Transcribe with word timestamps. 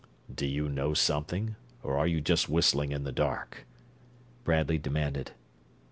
"Do 0.33 0.47
you 0.47 0.67
know 0.67 0.95
something, 0.95 1.57
or 1.83 1.95
are 1.95 2.07
you 2.07 2.21
just 2.21 2.49
whistling 2.49 2.91
in 2.91 3.03
the 3.03 3.11
dark?" 3.11 3.67
Bradley 4.43 4.79
demanded. 4.79 5.33